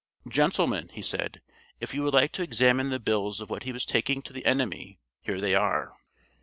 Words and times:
"Gentlemen," 0.27 0.89
he 0.93 1.03
said, 1.03 1.43
"if 1.79 1.93
you 1.93 2.01
would 2.01 2.15
like 2.15 2.31
to 2.31 2.41
examine 2.41 2.89
the 2.89 2.97
bills 2.99 3.39
of 3.39 3.51
what 3.51 3.61
he 3.65 3.71
was 3.71 3.85
taking 3.85 4.23
to 4.23 4.33
the 4.33 4.47
enemy, 4.47 4.97
here 5.21 5.39
they 5.39 5.53
are." 5.53 5.95